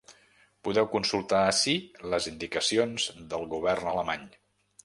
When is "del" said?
3.35-3.49